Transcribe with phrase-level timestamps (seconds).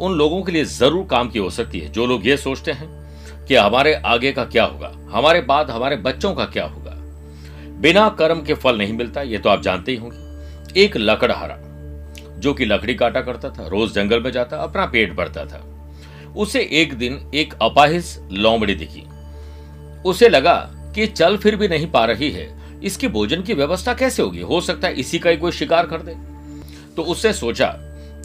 [0.00, 2.88] उन लोगों के लिए ज़रूर काम की हो सकती है। जो लोग ये सोचते हैं
[3.46, 6.92] कि हमारे आगे का क्या होगा, हमारे बाद हमारे बच्चों का क्या होगा।
[7.80, 11.56] बिना कर्म के फल नहीं मिलता, ये तो आप जानते ही होंगे। एक लकड़हारा,
[12.38, 15.64] जो कि लकड़ी काटा करता था, रोज जंगल में जाता, अपना पेट भरता था।
[16.36, 19.02] उसे एक दिन एक अपाहिज लोमड़ी दिखी।
[20.04, 20.54] उसे लगा
[20.94, 22.48] कि चल फिर भी नहीं पा रही है,
[22.82, 24.40] इसकी भोजन की व्यवस्था कैसे होगी?
[24.40, 26.14] हो सकता है इसी का ही कोई शिकार कर दे।
[26.96, 27.66] तो उससे सोचा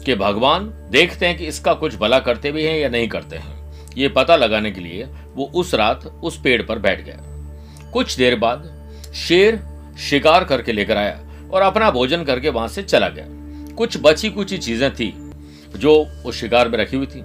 [0.04, 3.60] कि भगवान देखते हैं कि इसका कुछ भला करते भी हैं या नहीं करते हैं।
[3.96, 5.04] ये पता लगाने के लिए
[5.34, 7.16] वो उस रात उस पेड़ पर बैठ गया।
[7.92, 8.70] कुछ देर बाद
[9.16, 9.60] शेर
[10.00, 11.20] शिकार करके लेकर आया
[11.52, 13.26] और अपना भोजन करके वहाँ से चला गया।
[13.74, 15.12] कुछ बची कुछ चीज़ें थी
[15.76, 15.94] जो
[16.26, 17.20] उस शिकार में रखी हुई थी।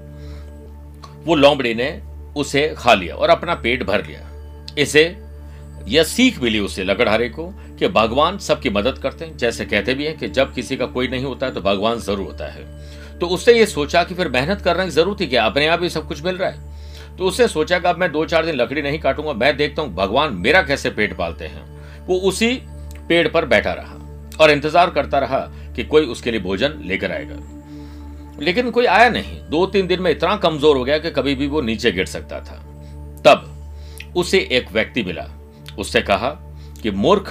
[1.26, 1.90] वो लोमड़ी ने
[2.36, 5.04] उसे खा लिया और अपना पेट भर लिया। इसे
[5.88, 7.48] यह सीख मिली उसे लकड़हारे को
[7.80, 11.08] कि भगवान सबकी मदद करते हैं। जैसे कहते भी हैं कि जब किसी का कोई
[11.08, 12.66] नहीं होता है तो भगवान ज़रूर होता है।
[13.20, 15.90] तो उसने ये सोचा कि फिर मेहनत करने की ज़रूरत है क्या अपने आप ही
[15.90, 18.82] सब कुछ मिल रहा है। तो उसने सोचा कि अब मैं दो चार दिन लकड़ी
[18.82, 22.54] नहीं काटूँगा, मैं देखता हूँ भगवान मेरा कैसे पेट पालते हैं। वो उसी
[23.08, 23.96] पेड़ पर बैठा रहा
[24.40, 25.40] और इंतज़ार करता रहा
[25.76, 27.36] कि कोई उसके लिए भोजन लेकर आएगा।
[28.42, 31.48] लेकिन कोई आया नहीं। दो तीन दिन में इतना कमज़ोर हो गया कि कभी भी
[31.48, 32.56] वो नीचे गिर सकता था।
[33.26, 35.28] तब उसे एक व्यक्ति मिला।
[35.78, 36.30] उससे कहा
[36.84, 37.30] कि मूर्ख,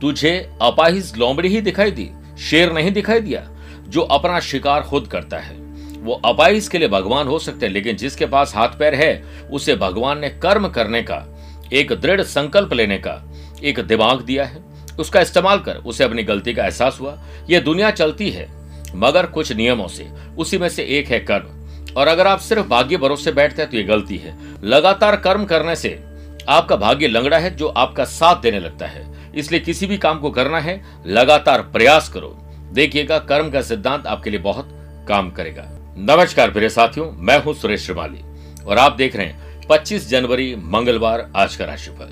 [0.00, 3.50] तुझे अपाहिज लोमड़ी ही दिखाई दी, शेर नहीं दिखाई दिया,
[3.88, 5.54] जो अपना शिकार खुद करता है।
[6.00, 9.76] वो अपाइस के लिए भगवान हो सकते हैं, लेकिन जिसके पास हाथ पैर है, उसे
[9.76, 11.38] भगवान ने कर्म करने का,
[11.72, 13.32] एक दृढ़ संकल्प लेने का,
[13.64, 14.64] एक दिमाग दिया है।
[14.98, 17.18] उसका इस्तेमाल कर, उसे अपनी गलती का एहसास हुआ।
[17.50, 18.48] यह दुनिया चलती है,
[18.94, 20.08] मगर कुछ नियमों से,
[20.38, 21.62] उसी में से एक है कर्म।
[21.96, 25.76] और अगर आप सिर्फ़ भाग्य भरोसे बैठते हैं तो ये गलती है। लगातार कर्म करने
[25.76, 26.04] से
[26.48, 30.30] आपका भाग्य लंगड़ा है, जो आपका साथ देने लगता है। इसलिए किसी भी काम को
[30.30, 32.38] करना है, लगातार प्रयास करो।
[32.72, 34.68] देखिएगा, कर्म का सिद्धांत आपके लिए बहुत
[35.08, 35.64] काम करेगा।
[35.96, 38.20] नमस्कार, प्रिय साथियों, मैं हूँ सुरेश श्रीमाली,
[38.64, 42.08] और आप देख रहे हैं 25 जनवरी, मंगलवार, आज का राशिफल।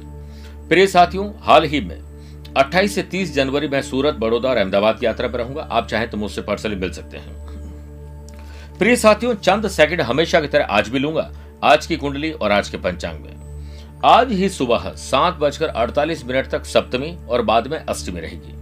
[0.69, 1.99] प्रिय साथियों, हाल ही में
[2.57, 6.07] 28 से 30 जनवरी में सूरत, बड़ौदा और अहमदाबाद की यात्रा पर रहूँगा। आप चाहे
[6.07, 7.41] तो मुझसे पर्सनली मिल सकते हैं।
[8.79, 11.33] प्रिय साथियों, चंद सेकंड हमेशा की तरह आज भी लूँगा।
[11.65, 13.40] आज की कुंडली और आज के पंचांग में।
[14.05, 18.55] आज ही सुबह सात बजकर अड़तालीस मिनट तक सप्तमी और बाद में अष्टमी रहेगी।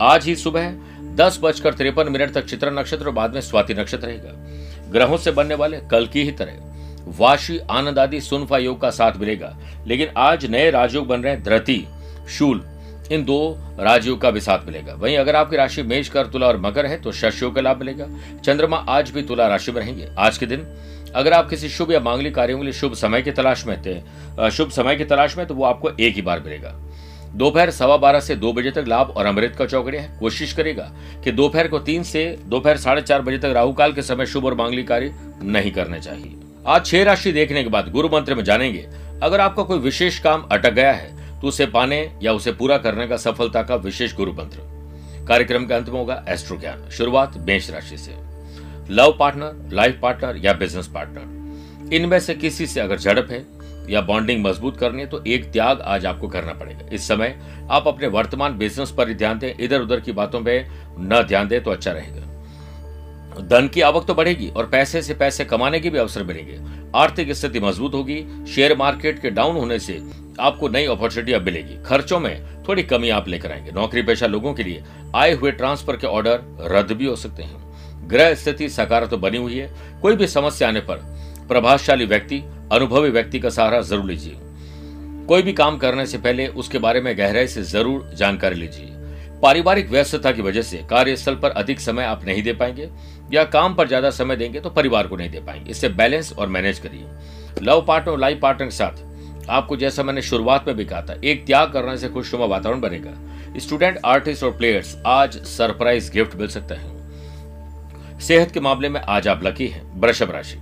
[0.00, 0.72] आज ही सुबह
[1.14, 5.30] दस बजकर तिरपन मिनट तक चित्र नक्षत्र और बाद में स्वाति नक्षत्र रहेगा। ग्रहों से
[5.30, 6.58] बनने वाले कल की ही तरह
[7.18, 9.56] वाशी, आनंद आदि सुनफा योग का साथ मिलेगा।
[9.86, 11.84] लेकिन आज नए राजयोग बन रहे हैं धृति
[12.30, 12.64] शूल,
[13.12, 16.60] इन दो राजयोग का भी साथ मिलेगा। वहीं अगर आपकी राशि मेष कर तुला और
[16.60, 18.08] मकर है तो शशयोग का लाभ मिलेगा।
[18.44, 20.66] चंद्रमा आज भी तुला राशि में रहेंगे। आज के दिन
[21.14, 24.50] अगर आप किसी शुभ या मांगलिक कार्यों के लिए शुभ समय की तलाश में थे
[24.50, 26.74] शुभ समय की तलाश में तो वो आपको एक ही बार मिलेगा।
[27.34, 30.90] दोपहर सवा बारह से दो बजे तक लाभ और अमृत का चौकड़िया है। कोशिश करेगा
[31.24, 34.44] कि दोपहर को तीन से दोपहर साढ़े चार बजे तक राहु काल के समय शुभ
[34.44, 35.14] और मांगलिक कार्य
[35.44, 38.86] नहीं करने चाहिए। आज छह राशि देखने के बाद गुरु मंत्र में जानेंगे,
[39.22, 43.06] अगर आपका कोई विशेष काम अटक गया है तो उसे पाने या उसे पूरा करने
[43.06, 47.70] का सफलता का विशेष गुरु मंत्र। कार्यक्रम का अंत में होगा एस्ट्रो ज्ञान। शुरुआत मेष
[47.70, 48.12] राशि से।
[48.90, 53.44] लव पार्टनर, लाइफ पार्टनर या बिज़नेस पार्टनर। इनमें से किसी से अगर झड़प है
[53.90, 57.38] या बॉन्डिंग मज़बूत करनी है तो एक त्याग आज आपको करना पड़ेगा। इस समय
[57.70, 60.66] आप अपने वर्तमान बिज़नेस पर ही ध्यान दें इधर उधर की बातों पर
[61.00, 62.22] न ध्यान दें तो अच्छा रहेगा।
[63.42, 66.58] धन की आवक तो बढ़ेगी और पैसे से पैसे कमाने के भी अवसर मिलेंगे।
[66.94, 70.00] आर्थिक स्थिति मज़बूत होगी, शेयर मार्केट के डाउन होने से
[70.40, 74.54] आपको नई अपॉर्चुनिटी अब मिलेगी। खर्चों में थोड़ी कमी आप लेकर आएँगे। नौकरी पेशा लोगों
[74.54, 74.82] के लिए
[75.14, 77.63] आए हुए ट्रांसफ़र के ऑर्डर रद्द भी हो सकते हैं।
[78.06, 79.70] ग्रह स्थिति सकारात्मक बनी हुई है।
[80.02, 80.96] कोई भी समस्या आने पर
[81.48, 82.42] प्रभावशाली व्यक्ति,
[82.72, 84.36] अनुभवी व्यक्ति का सहारा ज़रूर लीजिए।
[85.26, 88.90] कोई भी काम करने से पहले उसके बारे में गहराई से ज़रूर जानकारी लीजिए।
[89.42, 92.88] पारिवारिक व्यस्तता की वजह से कार्यस्थल पर अधिक समय आप नहीं दे पाएँगे
[93.32, 96.48] या काम पर ज़्यादा समय देंगे तो परिवार को नहीं दे पाएँगे। इससे बैलेंस और
[96.48, 97.06] मैनेज करिए।
[97.62, 101.14] लव पार्टनर और लाइफ पार्टनर के साथ आपको जैसा मैंने शुरुआत में भी कहा था,
[101.14, 106.48] एक त्याग करने से खुशनुमा वातावरण बनेगा। स्टूडेंट, आर्टिस्ट और प्लेयर्स, आज सरप्राइज़ गिफ्ट मिल
[106.48, 106.93] सकता है।
[108.24, 110.58] सेहत के मामले में आज आप लकी हैं, वृषभ राशि।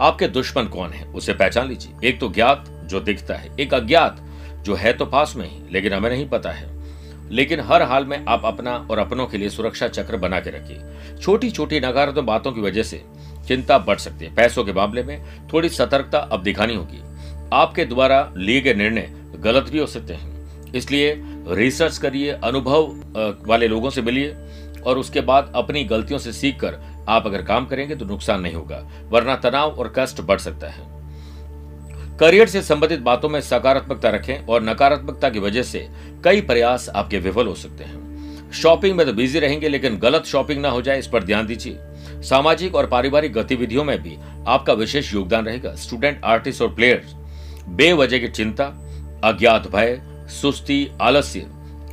[0.00, 4.20] आपके दुश्मन कौन है, उसे पहचान लीजिए। एक तो ज्ञात जो दिखता है, एक अज्ञात
[4.62, 6.80] जो है तो पास में ही, लेकिन हमें नहीं पता है।
[7.30, 11.16] लेकिन हर हाल में आप अपना और अपनों के लिए सुरक्षा चक्र बना के रखिए।
[11.22, 13.04] छोटी छोटी नकारात्मक बातों की वजह से
[13.48, 17.02] चिंता बढ़ सकती है। पैसों के मामले में थोड़ी सतर्कता अब दिखानी होगी।
[17.52, 22.82] आपके द्वारा लिए गए निर्णय गलत भी हो सकते हैं। इसलिए रिसर्च करिए, अनुभव
[23.46, 24.36] वाले लोगों से मिलिए
[24.86, 28.88] और उसके बाद अपनी गलतियों से सीखकर आप अगर काम करेंगे तो नुकसान नहीं होगा,
[29.08, 30.88] वरना तनाव और कष्ट बढ़ सकता है।
[32.18, 35.88] करियर से संबंधित बातों में सकारात्मकता रखें और नकारात्मकता की वजह से
[36.24, 40.60] कई प्रयास आपके विफल हो सकते हैं। शॉपिंग में तो बिज़ी रहेंगे, लेकिन गलत शॉपिंग
[40.60, 41.78] ना हो जाए, इस पर ध्यान दीजिए।
[42.22, 44.16] सामाजिक और पारिवारिक गतिविधियों में भी
[44.46, 47.14] आपका विशेष योगदान रहेगा। स्टूडेंट, आर्टिस्ट और प्लेयर्स,
[47.68, 48.64] बेवजह की चिंता,
[49.24, 50.00] अज्ञात भय,
[50.42, 51.46] सुस्ती, आलस्य,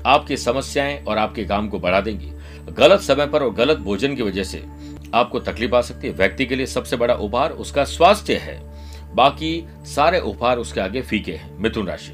[0.05, 2.31] आपकी समस्याएँ और आपके काम को बढ़ा देंगी।
[2.73, 4.63] गलत समय पर और गलत भोजन की वजह से
[5.13, 8.59] आपको तकलीफ़ आ सकती है। व्यक्ति के लिए सबसे बड़ा उपहार उसका स्वास्थ्य है।
[9.15, 12.13] बाकी सारे उपहार उसके आगे फीके हैं, मिथुन राशि।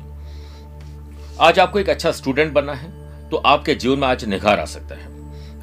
[1.41, 2.91] आज आपको एक अच्छा स्टूडेंट बनना है
[3.29, 5.11] तो आपके जीवन में आज निखार आ सकता है।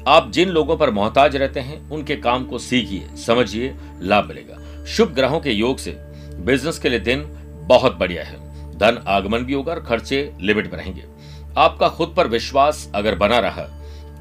[0.07, 5.13] आप जिन लोगों पर मोहताज रहते हैं, उनके काम को सीखिए, समझिए, लाभ मिलेगा। शुभ
[5.13, 5.91] ग्रहों के योग से
[6.39, 7.23] बिज़नेस के लिए दिन
[7.67, 8.35] बहुत बढ़िया है।
[8.77, 11.03] धन आगमन भी होगा और खर्चे लिमिट में रहेंगे।
[11.57, 13.65] आपका खुद पर विश्वास अगर बना रहा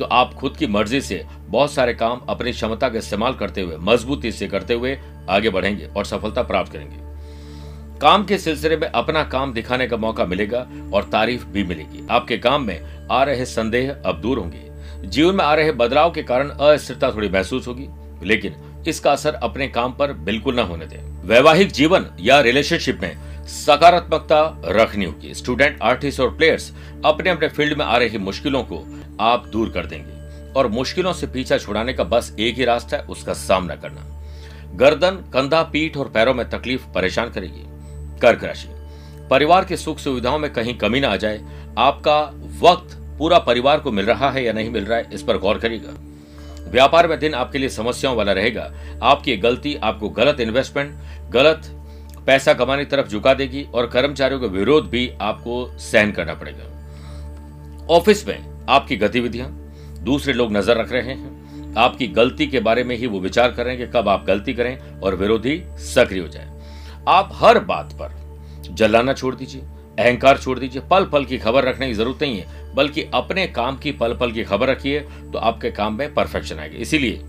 [0.01, 3.77] तो आप खुद की मर्ज़ी से बहुत सारे काम अपनी क्षमता का इस्तेमाल करते हुए,
[3.79, 4.97] मजबूती से करते हुए
[5.29, 10.25] आगे बढ़ेंगे और सफलता प्राप्त करेंगे। काम के सिलसिले में अपना काम दिखाने का मौका
[10.25, 15.35] मिलेगा और तारीफ़ भी मिलेगी। आपके काम में आ रहे संदेह अब दूर होंगे। जीवन
[15.35, 17.89] में आ रहे बदलाव के कारण अस्थिरता थोड़ी महसूस होगी,
[18.27, 18.55] लेकिन
[18.89, 20.99] इसका असर अपने काम पर बिल्कुल न होने दें।
[21.29, 23.17] वैवाहिक जीवन या रिलेशनशिप में
[23.51, 26.73] सकारात्मकता रखनी होगी। स्टूडेंट आर्टिस्ट और प्लेयर्स
[27.05, 30.21] अपने अपने फ़ील्ड में आ रही मुश्किलों को आप दूर कर देंगे।
[30.53, 34.25] और मुश्किलों से पीछा छुड़ाने का बस एक ही रास्ता है, उसका सामना करना।
[34.75, 37.65] गर्दन, कंधा, पीठ और पैरों में तकलीफ़ परेशान करेगी।
[38.21, 38.69] कर्क राशि।
[39.31, 41.41] परिवार की सुख सुविधाओं में कहीं कमी ना आ जाए।
[41.79, 42.21] आपका
[42.63, 45.59] वक्त, पूरा परिवार को मिल रहा है या नहीं मिल रहा है, इस पर गौर
[45.59, 45.95] करिएगा।
[46.71, 50.99] व्यापार में दिन आपके लिए समस्याओं वाला रहेगा। आपकी गलती, आपको गलत इन्वेस्टमेंट
[51.31, 51.80] गलत
[52.31, 57.87] पैसा कमाने की तरफ़ झुका देगी और कर्मचारियों का विरोध भी आपको सहन करना पड़ेगा।
[57.89, 59.49] ऑफ़िस में आपकी गतिविधियाँ,
[60.05, 63.75] दूसरे लोग नज़र रख रहे हैं। आपकी गलती के बारे में ही वो विचार कर
[63.77, 65.57] कि कब आप गलती करें और विरोधी
[65.87, 66.49] सक्रिय हो जाए।
[67.09, 68.15] आप हर बात पर
[68.73, 69.63] जलाना छोड़ दीजिए,
[69.99, 73.79] अहंकार छोड़ दीजिए पल पल की खबर रखने की ज़रूरत नहीं है, बल्कि अपने काम
[73.79, 77.21] की पल पल की खबर रखिए तो आपके काम में परफेक्शन आएगी। इसीलिए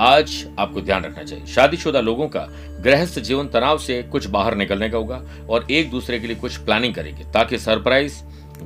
[0.00, 2.46] आज आपको ध्यान रखना चाहिए। शादीशुदा लोगों का
[2.80, 6.56] गृहस्थ जीवन तनाव से कुछ बाहर निकलने का होगा और एक दूसरे के लिए कुछ
[6.56, 8.22] प्लानिंग करेंगे ताकि सरप्राइज़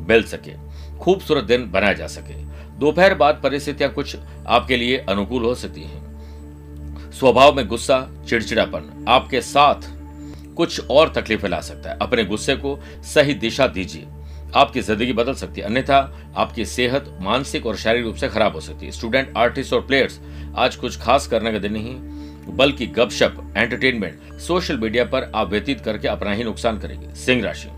[0.08, 0.52] मिल सके,
[0.98, 2.34] खूबसूरत दिन बनाया जा सके।
[2.78, 4.16] दोपहर बाद परिस्थितियाँ कुछ
[4.46, 9.94] आपके लिए अनुकूल हो सकती हैं। स्वभाव में गुस्सा, चिड़चिड़ापन आपके साथ
[10.54, 14.06] कुछ और तकलीफें ला सकता है। अपने गुस्से को सही दिशा दीजिए।
[14.54, 15.98] आपकी ज़िंदगी बदल सकती है। अन्यथा,
[16.36, 20.20] आपकी सेहत मानसिक और शारीरिक रूप से खराब हो सकती है। स्टूडेंट, आर्टिस्ट और प्लेयर्स,
[20.56, 21.94] आज कुछ खास करने का दिन नहीं,
[22.48, 27.68] बल्कि गपशप, एंटरटेनमेंट, सोशल मीडिया पर आप व्यतीत करके अपना ही नुकसान करेंगे। सिंह राशि।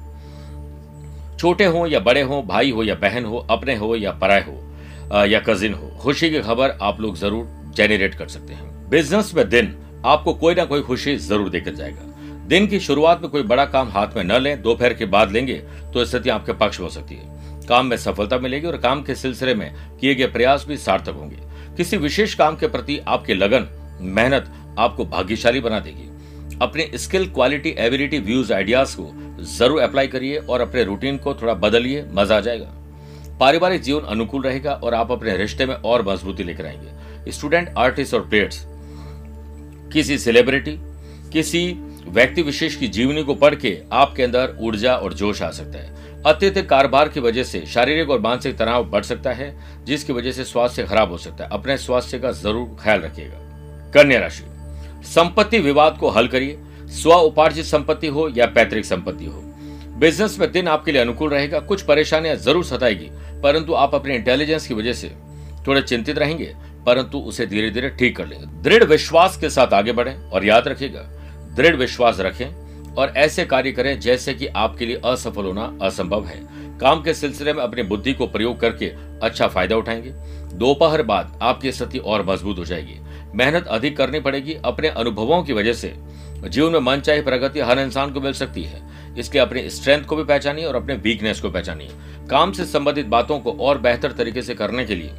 [1.38, 5.25] छोटे हो या बड़े हो, भाई हो या बहन हो, अपने हो या पराय हो
[5.25, 9.48] या कजिन हो, खुशी की खबर आप लोग ज़रूर जेनरेट कर सकते हैं। बिज़नेस में
[9.48, 9.75] दिन
[10.06, 12.08] आपको कोई ना कोई खुशी ज़रूर देकर जाएगा।
[12.49, 15.55] दिन की शुरुआत में कोई बड़ा काम हाथ में न लें, दोपहर के बाद लेंगे
[15.95, 19.55] तो स्थिति आपके पक्ष हो सकती है। काम में सफलता मिलेगी और काम के सिलसिले
[19.55, 21.37] में किए गए प्रयास भी सार्थक होंगे।
[21.76, 23.67] किसी विशेष काम के प्रति आपकी लगन,
[24.00, 26.09] मेहनत आपको भाग्यशाली बना देगी।
[26.62, 31.55] अपने skill, quality, ability, views, ideas को ज़रूर अप्लाई करिए और अपने रूटीन को थोड़ा
[31.57, 32.73] बदलिए, मज़ा आ जाएगा।
[33.40, 38.14] पारिवारिक जीवन अनुकूल रहेगा और आप अपने रिश्ते में और मजबूती लेकर आएँगे। स्टूडेंट, आर्टिस्ट
[38.14, 38.64] और प्लेयर्स,
[39.93, 40.78] किसी सेलिब्रिटी,
[41.33, 41.62] किसी
[42.09, 46.23] व्यक्ति विशेष की जीवनी को पढ़ के आपके अंदर ऊर्जा और जोश आ सकता है।
[46.27, 50.45] अत्यधिक कारोबार की वजह से शारीरिक और मानसिक तनाव बढ़ सकता है, जिसकी वजह से
[50.45, 54.45] स्वास्थ्य खराब हो सकता है। अपने स्वास्थ्य का ज़रूर ख्याल रखिएगा। कन्या राशि।
[55.07, 56.59] संपत्ति विवाद को हल करिए।
[56.93, 59.43] स्व उपार्जित संपत्ति हो या पैतृक संपत्ति हो।
[59.99, 63.11] बिज़नेस में दिन आपके लिए अनुकूल रहेगा। कुछ परेशानियाँ ज़रूर सताएगी,
[63.43, 65.11] परंतु आप अपने इंटेलिजेंस की वजह से
[65.67, 66.55] थोड़े चिंतित रहेंगे,
[66.87, 70.69] परंतु उसे धीरे धीरे ठीक कर लेंगे। दृढ़ विश्वास के साथ आगे बढ़े और याद
[70.69, 71.00] रखिएगा
[71.59, 76.41] दृढ़ विश्वास रखें और ऐसे कार्य करें जैसे कि आपके लिए असफल होना असंभव है।
[76.79, 78.87] काम के सिलसिले में अपनी बुद्धि को प्रयोग करके
[79.23, 80.11] अच्छा फ़ायदा उठाएँगे।
[80.59, 82.99] दोपहर बाद आपकी स्थिति और मज़बूत हो जाएगी।
[83.35, 85.95] मेहनत अधिक करनी पड़ेगी अपने अनुभवों की वजह से।
[86.45, 88.83] जीवन में मन चाहे प्रगति हर इंसान को मिल सकती है।
[89.19, 91.88] इसलिए अपने स्ट्रेंथ को भी पहचानिए और अपने वीकनेस को पहचानिए।
[92.31, 95.11] काम से संबंधित बातों को और बेहतर तरीके से करने के लिए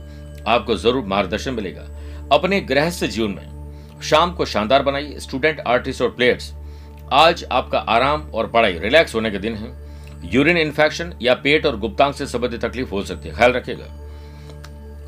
[0.48, 1.88] आपको ज़रूर मार्गदर्शन मिलेगा।
[2.31, 3.58] अपने गृहस्थ जीवन में
[4.01, 6.53] शाम को शानदार बनाइए स्टूडेंट आर्टिस्ट और प्लेयर्स।
[7.13, 11.77] आज आपका आराम और पढ़ाई, रिलैक्स होने के दिन है। यूरिन इन्फेक्शन या पेट और
[11.79, 13.85] गुप्तांग से संबंधित तकलीफ़ हो सकती है, ख्याल रखिएगा।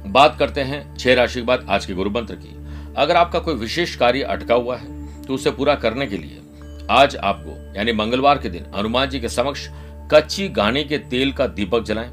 [0.08, 2.56] बात करते हैं छह राशि के बाद आज के गुरु मंत्र की।
[2.98, 6.42] अगर आपका कोई विशेष कार्य अटका हुआ है तो उसे पूरा करने के लिए
[6.92, 9.68] आज आपको, यानी मंगलवार के दिन, हनुमान जी के समक्ष
[10.12, 12.10] कच्ची गाने के तेल का दीपक जलाएँ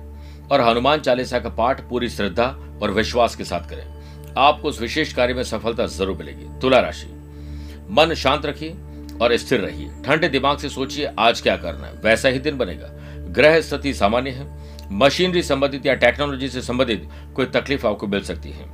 [0.52, 2.46] और हनुमान चालीसा का पाठ पूरी श्रद्धा
[2.82, 3.97] और विश्वास के साथ करें।
[4.38, 7.06] आपको उस विशेष कार्य में सफलता ज़रूर मिलेगी। तुला राशि।
[7.90, 8.76] मन शांत रखिए
[9.22, 12.88] और स्थिर रहिए। ठंडे दिमाग से सोचिए, आज क्या करना है। वैसा ही दिन बनेगा।
[13.32, 14.46] ग्रह स्थिति सामान्य है।
[14.92, 18.66] मशीनरी संबंधित या टेक्नोलॉजी से संबंधित कोई तकलीफ़ आपको मिल सकती है।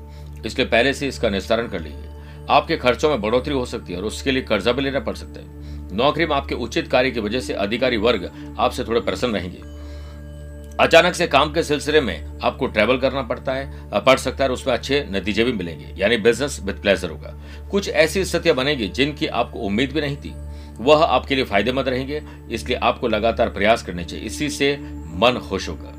[0.47, 2.11] इसलिए पहले से इसका निस्तारण कर लीजिए।
[2.51, 5.41] आपके खर्चों में बढ़ोतरी हो सकती है और उसके लिए कर्जा भी लेना पड़ सकता
[5.41, 9.74] है। नौकरी में आपके उचित कार्य की वजह से अधिकारी वर्ग आपसे थोड़े प्रसन्न रहेंगे।
[10.81, 14.73] अचानक से काम के सिलसिले में आपको ट्रेवल करना पड़ता है पड़ सकता है उसमें
[14.75, 17.35] अच्छे नतीजे भी मिलेंगे, यानी बिज़नेस विद प्लेजर होगा।
[17.71, 20.33] कुछ ऐसी स्थितियाँ बनेगी जिनकी आपको उम्मीद भी नहीं थी।
[20.79, 25.69] वह आपके लिए फ़ायदेमंद रहेंगे, इसलिए आपको लगातार प्रयास करने चाहिए। इसी से मन खुश
[25.69, 25.93] होगा।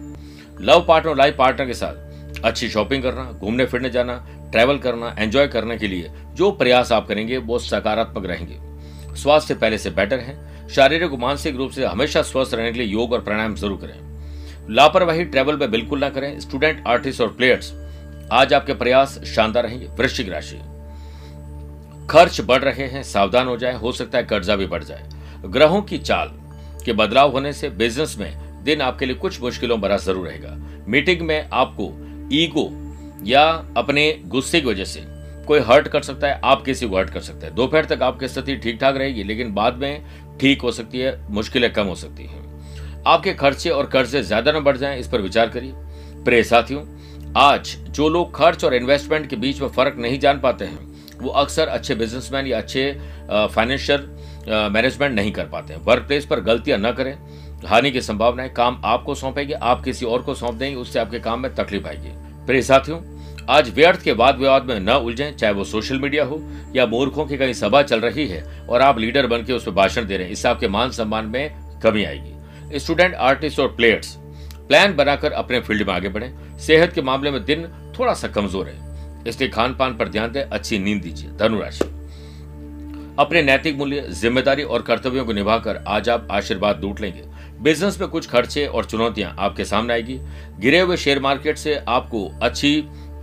[0.61, 4.15] लव पार्टनर लाइफ पार्टनर के साथ अच्छी शॉपिंग करना, घूमने फिरने जाना
[4.51, 9.77] ट्रैवल करना एंजॉय करने के लिए जो प्रयास आप करेंगे, वो सकारात्मक रहेंगे। स्वास्थ्य पहले
[9.77, 13.21] से बेटर है। शारीरिक और मानसिक रूप से हमेशा स्वस्थ रहने के लिए योग और
[13.21, 14.14] प्राणायाम ज़रूर करें।
[14.69, 17.73] लापरवाही ट्रेवल में बिल्कुल ना करें। स्टूडेंट, आर्टिस्ट और प्लेयर्स,
[18.31, 20.57] आज आपके प्रयास शानदार रहेंगे। वृश्चिक राशि।
[22.09, 25.09] खर्च बढ़ रहे हैं, सावधान हो जाए। हो सकता है कर्जा भी बढ़ जाए।
[25.45, 26.31] ग्रहों की चाल
[26.85, 30.55] के बदलाव होने से बिज़नेस में दिन आपके लिए कुछ मुश्किलों भरा ज़रूर रहेगा।
[30.87, 31.91] मीटिंग में आपको
[32.33, 32.69] ईगो
[33.25, 33.43] या
[33.77, 35.03] अपने गुस्से की वजह से
[35.47, 38.27] कोई हर्ट कर सकता है, आप किसी को हर्ट कर सकते हैं। दोपहर तक आपकी
[38.27, 42.23] स्थिति ठीक ठाक रहेगी, लेकिन बाद में ठीक हो सकती है, मुश्किलें कम हो सकती
[42.23, 42.54] हैं।
[43.07, 45.73] आपके खर्चे और कर्जे ज़्यादा न बढ़ जाएँ, इस पर विचार करिए।
[46.25, 46.83] प्रिय साथियों,
[47.37, 50.79] आज जो लोग खर्च और इन्वेस्टमेंट के बीच में फ़र्क नहीं जान पाते हैं,
[51.17, 52.91] वो अक्सर अच्छे बिजनेसमैन या अच्छे
[53.29, 54.09] फाइनेंशियल
[54.71, 57.17] मैनेजमेंट नहीं कर पाते हैं। वर्क प्लेस पर गलतियाँ न करें,
[57.65, 61.19] हानि की संभावना है काम आपको सौंपेगी, आप किसी और को सौंप देंगे, उससे आपके
[61.19, 62.09] काम में तकलीफ़ आएगी।
[62.45, 62.99] प्रिय साथियों,
[63.49, 66.41] आज व्यर्थ के वाद विवाद में न उलझें, चाहे वो सोशल मीडिया हो
[66.75, 69.71] या मूर्खों की कहीं सभा चल रही है और आप लीडर बन के उस पर
[69.73, 72.34] भाषण दे रहे हैं, इससे आपके मान सम्मान में कमी आएगी।
[72.75, 74.15] स्टूडेंट, आर्टिस्ट और प्लेयर्स।
[74.67, 77.67] प्लान बनाकर अपने फ़ील्ड में आगे बढ़े। सेहत के मामले में दिन
[77.99, 81.85] थोड़ा सा कमज़ोर है। इसलिए खान पान पर ध्यान दें, अच्छी नींद दीजिए। धनुराशि
[83.19, 87.23] अपने नैतिक मूल्य, ज़िम्मेदारी और कर्तव्यों को निभाकर आज आप आशीर्वाद लूट लेंगे।
[87.61, 90.19] बिज़नेस में कुछ खर्चे और चुनौतियाँ आपके सामने आएगी।
[90.59, 92.79] गिरे हुए शेयर मार्केट से आपको अच्छी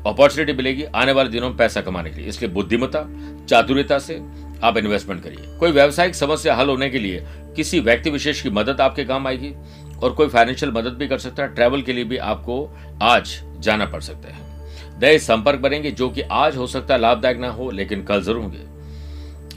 [0.07, 3.07] अपॉर्चुनिटी मिलेगी आने वाले दिनों में पैसा कमाने के लिए। इसलिए बुद्धिमत्ता
[3.49, 4.21] चातुर्यता से
[4.65, 7.25] आप इन्वेस्टमेंट करिए। कोई व्यावसायिक समस्या हल होने के लिए
[7.57, 9.55] किसी व्यक्ति विशेष की मदद आपके काम आएगी
[10.03, 12.69] और कोई फाइनेंशियल मदद भी कर सकता है। ट्रैवल के लिए भी आपको
[13.03, 14.51] आज जाना पड़ सकता है।
[15.01, 18.43] नए संपर्क बनेंगे, जो कि आज हो सकता है लाभदायक ना हो, लेकिन कल ज़रूर
[18.43, 18.59] होंगे।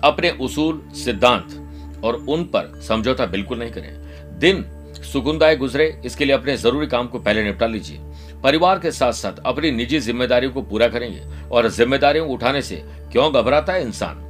[0.04, 4.66] अपने उसूल, सिद्धांत और उन पर समझौता बिल्कुल नहीं करें। दिन
[5.04, 8.00] सुगुनदायक गुजरे, इसके लिए अपने ज़रूरी काम को पहले निपटा लीजिए।
[8.44, 11.22] परिवार के साथ साथ अपनी निजी जिम्मेदारियों को पूरा करेंगे
[11.52, 14.25] और जिम्मेदारियों उठाने से क्यों घबराता है इंसान?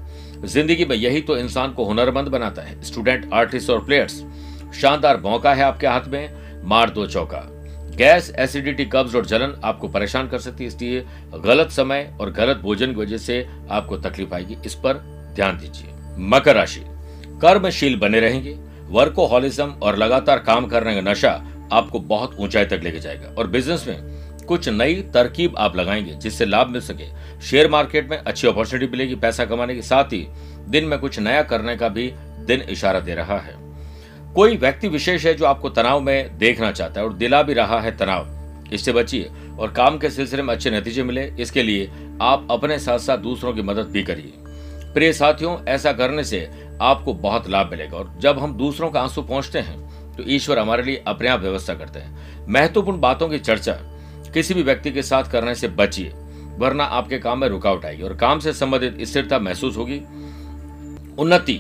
[0.46, 4.24] ज़िंदगी में यही तो इंसान को हुनरमंद बनाता है। स्टूडेंट, आर्टिस्ट और प्लेयर्स,
[4.82, 7.42] शानदार मौका है आपके हाथ में, मार दो चौका।
[7.98, 12.58] गैस, एसिडिटी, कब्ज और जलन आपको परेशान कर सकती है, इसलिए गलत समय और गलत
[12.58, 14.94] भोजन की वजह से आपको तकलीफ़ आएगी। इस पर
[15.36, 15.94] ध्यान दीजिए।
[16.30, 16.84] मकर राशि,
[17.42, 18.58] कर्मशील बने रहेंगे।
[18.90, 21.32] वर्कोहॉलिज्म और लगातार काम करने का नशा
[21.74, 26.46] आपको बहुत ऊंचाई तक लेके जाएगा। और बिज़नेस में कुछ नई तरकीब आप लगाएँगे जिससे
[26.46, 27.06] लाभ मिल सके।
[27.42, 30.26] शेयर मार्केट में अच्छी अपॉर्चुनिटी मिलेगी पैसा कमाने के साथ ही
[30.70, 32.12] दिन में कुछ नया करने का भी
[32.46, 33.54] दिन इशारा दे रहा है।
[34.36, 37.80] कोई व्यक्ति विशेष है जो आपको तनाव में देखना चाहता है और दिला भी रहा
[37.82, 38.28] है तनाव,
[38.74, 41.90] इससे बचिए और काम के सिलसिले में अच्छे नतीजे मिले, इसके लिए
[42.22, 44.34] आप अपने साथ साथ दूसरों की मदद भी करिए।
[44.94, 46.50] प्रिय साथियों, ऐसा करने से
[46.82, 49.84] आपको बहुत लाभ मिलेगा और जब हम दूसरों का आँसू पहुँचते हैं
[50.16, 53.74] तो ईश्वर हमारे लिए अपने आप व्यवस्था करते हैं। महत्वपूर्ण बातों की चर्चा
[54.36, 56.12] किसी भी व्यक्ति के साथ करने से बचिए,
[56.58, 59.98] वरना आपके काम में रुकावट आएगी और काम से संबंधित स्थिरता महसूस होगी।
[61.20, 61.60] उन्नति,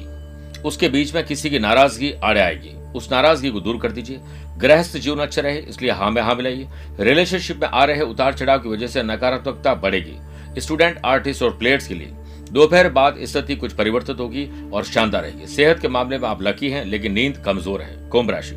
[0.66, 4.20] उसके बीच में किसी की नाराज़गी आड़े आएगी। उस नाराज़गी को दूर कर दीजिए।
[4.58, 6.68] गृहस्थ जीवन अच्छा रहे, इसलिए हाँ में हाँ मिलाइए।
[7.00, 11.88] रिलेशनशिप में आ रहे उतार चढ़ाव की वजह से नकारात्मकता बढ़ेगी। स्टूडेंट, आर्टिस्ट और प्लेयर्स
[11.88, 12.14] के लिए
[12.52, 16.70] दोपहर बाद स्थिति कुछ परिवर्तित होगी और शानदार रहेगी। सेहत के मामले में आप लकी
[16.70, 18.56] हैं, लेकिन नींद कमज़ोर है। कुंभ राशि।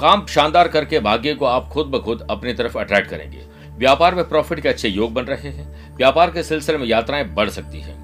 [0.00, 3.40] काम शानदार करके भाग्य को आप खुद ब खुद अपनी तरफ़ अट्रैक्ट करेंगे।
[3.78, 7.48] व्यापार में प्रॉफिट के अच्छे योग बन रहे हैं। व्यापार के सिलसिले में यात्राएँ बढ़
[7.48, 7.96] सकती हैं।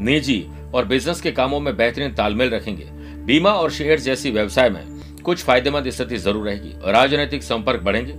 [0.00, 2.84] निजी और बिज़नेस के कामों में बेहतरीन तालमेल रखेंगे।
[3.24, 8.14] बीमा और शेयर जैसी व्यवसाय में कुछ फ़ायदेमंद स्थिति ज़रूर रहेगी राजनीतिक संपर्क बढ़ेंगे।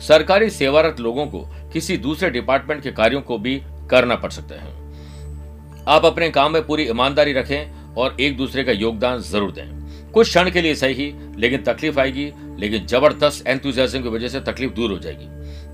[0.00, 1.40] सरकारी सेवारत लोगों को
[1.72, 3.60] किसी दूसरे डिपार्टमेंट के कार्यों को भी
[3.90, 8.72] करना पड़ सकता है। आप अपने काम में पूरी ईमानदारी रखें और एक दूसरे का
[8.72, 9.79] योगदान ज़रूर दें।
[10.14, 14.72] कुछ क्षण के लिए सही, लेकिन तकलीफ़ आएगी, लेकिन ज़बरदस्त एंथुजियाज्म की वजह से तकलीफ़
[14.72, 15.26] दूर हो जाएगी।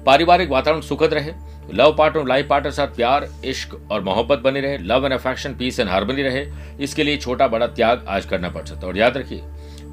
[0.05, 1.33] पारिवारिक वातावरण सुखद रहे
[1.75, 5.55] लव पार्टनर और लाइफ पार्टनर साथ प्यार, इश्क और मोहब्बत बनी रहे love and affection
[5.55, 6.47] peace and harmony रहे।
[6.81, 9.43] इसके लिए छोटा बड़ा त्याग आज करना पड़ सकता है। और याद रखिए,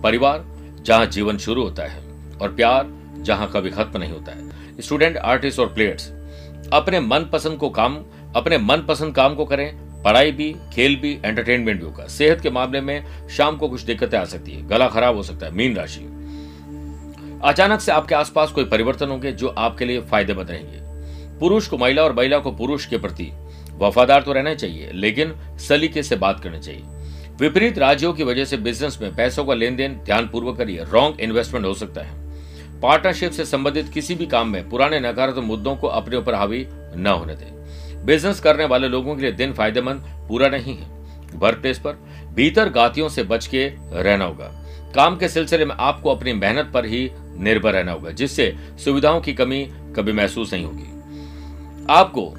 [0.04, 0.46] परिवार
[0.86, 2.02] जहाँ जीवन शुरू होता है
[2.42, 6.12] और प्यार जहाँ कभी खत्म नहीं होता है। स्टूडेंट आर्टिस्ट और प्लेयर्स
[6.74, 7.98] अपने मनपसंद को काम,
[8.36, 12.82] अपने मनपसंद काम को करें पढ़ाई भी, खेल भी एंटरटेनमेंट भी होगा। सेहत के मामले
[12.82, 16.02] में शाम को कुछ दिक्कतें आ सकती है। गला खराब हो सकता है, मीन राशि।
[17.44, 20.80] अचानक से आपके आसपास कोई परिवर्तन होंगे जो आपके लिए फ़ायदेमंद रहेंगे।
[21.40, 23.32] पुरुष को, महिला और महिला को पुरुष के प्रति
[23.74, 26.82] वफादार तो रहना चाहिए, लेकिन सलीके से बात करनी चाहिए।
[27.40, 31.20] विपरीत राज्यों की वजह से बिज़नेस में पैसों का लेन देन ध्यान पूर्वक करिए। रॉन्ग
[31.20, 32.22] इन्वेस्टमेंट हो सकता है।
[32.82, 37.08] पार्टनरशिप से संबंधित किसी भी काम में पुराने नकारात्मक मुद्दों को अपने ऊपर हावी न
[37.08, 37.53] होने दें।
[38.06, 40.92] बिज़नेस करने वाले लोगों के लिए दिन फ़ायदेमंद पूरा नहीं है।
[41.36, 41.94] वर्क प्लेस पर
[42.36, 44.52] भीतर गातियों से बच के रहना होगा।
[44.96, 49.34] काम के सिलसिले में आपको अपनी मेहनत पर ही निर्भर रहना होगा, जिससे सुविधाओं की
[49.34, 52.34] कमी कभी महसूस नहीं होगी। आपको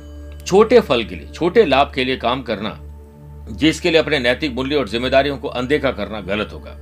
[0.46, 2.78] छोटे फल के लिए, छोटे लाभ के लिए काम करना,
[3.50, 6.78] जिसके लिए अपने नैतिक मूल्य और जिम्मेदारियों को अनदेखा करना गलत होगा।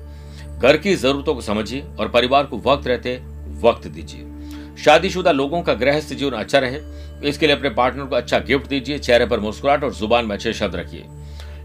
[0.58, 3.16] घर की जरूरतों को समझिए और परिवार को वक्त रहते
[3.60, 4.31] वक्त दीजिए।
[4.76, 6.80] शादीशुदा लोगों का गृहस्थ जीवन अच्छा रहे।
[7.28, 10.52] इसके लिए अपने पार्टनर को अच्छा गिफ्ट दीजिए, चेहरे पर मुस्कुराहट और ज़ुबान में अच्छे
[10.52, 11.04] शब्द रखिए।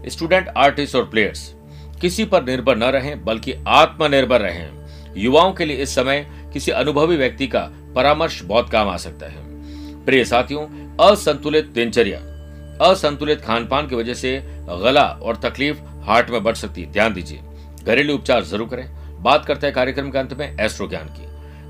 [0.06, 1.52] स्टूडेंट, आर्टिस्ट और प्लेयर्स,
[2.00, 4.68] किसी पर निर्भर न रहें, बल्कि आत्मनिर्भर रहें।
[5.16, 7.60] युवाओं के लिए इस समय किसी अनुभवी व्यक्ति का
[7.94, 10.66] परामर्श बहुत काम आ सकता है। प्रिय साथियों,
[11.00, 12.18] असंतुलित दिनचर्या,
[12.84, 14.38] असंतुलित खान पान की वजह से
[14.82, 17.40] गला और तकलीफ़ हार्ट में बढ़ सकती है। ध्यान दीजिए।
[17.84, 21.27] घरेलू उपचार ज़रूर करें। बात करते हैं कार्यक्रम के अंत में एस्ट्रो ज्ञान की।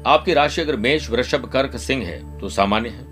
[0.08, 3.04] आपकी राशि अगर मेष, वृषभ, कर्क, सिंह है तो सामान्य है।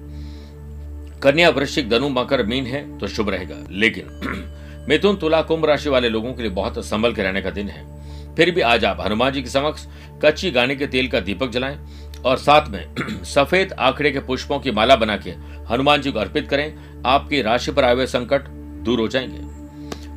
[1.21, 4.05] कन्या, वृश्चिक, धनु, मकर, मीन है तो शुभ रहेगा। लेकिन,
[4.89, 7.97] मिथुन, तुला, कुंभ राशि वाले लोगों के लिए बहुत संभल के रहने का दिन है।
[8.35, 9.87] फिर भी आज आप हनुमान जी के समक्ष
[10.23, 11.79] कच्ची गाने के तेल का दीपक जलाएँ
[12.27, 15.31] और साथ में सफ़ेद आंकड़े के पुष्पों की माला बना के
[15.71, 16.75] हनुमान जी को अर्पित करें।
[17.07, 18.41] आपकी राशि पर आए हुए संकट
[18.85, 19.57] दूर हो जाएँगे।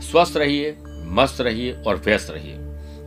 [0.01, 2.68] स्वस्थ रहिए, मस्त रहिए और व्यस्त रहिए।